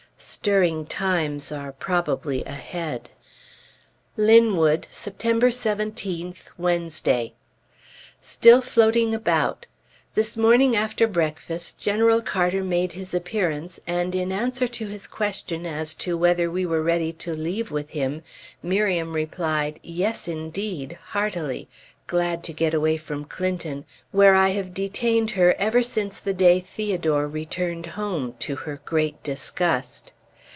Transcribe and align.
Stirring 0.23 0.85
times 0.85 1.51
are 1.51 1.71
probably 1.71 2.43
ahead. 2.45 3.09
LINWOOD, 4.17 4.85
September 4.91 5.47
17th, 5.49 6.43
Wednesday. 6.59 7.33
Still 8.21 8.61
floating 8.61 9.15
about! 9.15 9.65
This 10.13 10.37
morning 10.37 10.75
after 10.75 11.07
breakfast, 11.07 11.79
General 11.79 12.21
Carter 12.21 12.63
made 12.63 12.93
his 12.93 13.15
appearance, 13.15 13.79
and 13.87 14.13
in 14.13 14.31
answer 14.31 14.67
to 14.67 14.85
his 14.87 15.07
question 15.07 15.65
as 15.65 15.95
to 15.95 16.15
whether 16.15 16.51
we 16.51 16.67
were 16.67 16.83
ready 16.83 17.11
to 17.13 17.33
leave 17.33 17.71
with 17.71 17.89
him, 17.91 18.21
Miriam 18.61 19.13
replied, 19.13 19.79
"Yes, 19.81 20.27
indeed!" 20.27 20.99
heartily, 21.01 21.67
glad 22.07 22.43
to 22.43 22.51
get 22.51 22.73
away 22.73 22.97
from 22.97 23.23
Clinton, 23.23 23.85
where 24.11 24.35
I 24.35 24.49
have 24.49 24.73
detained 24.73 25.31
her 25.31 25.53
ever 25.53 25.81
since 25.81 26.17
the 26.17 26.33
day 26.33 26.59
Theodore 26.59 27.25
returned 27.25 27.85
home, 27.85 28.33
to 28.39 28.57
her 28.57 28.81
great 28.83 29.23
disgust. 29.23 30.11